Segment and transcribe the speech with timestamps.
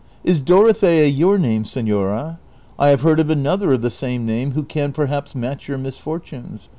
[0.23, 2.39] is Dorothea your name, senora?
[2.79, 6.69] I have heard of another of the same name who can perha})S match your misfortunes.